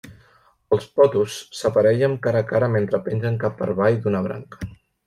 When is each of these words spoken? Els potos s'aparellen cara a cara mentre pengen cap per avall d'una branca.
Els 0.77 0.87
potos 1.01 1.35
s'aparellen 1.59 2.17
cara 2.25 2.43
a 2.45 2.49
cara 2.55 2.73
mentre 2.79 3.05
pengen 3.11 3.39
cap 3.47 3.59
per 3.63 3.73
avall 3.77 4.03
d'una 4.07 4.29
branca. 4.31 4.73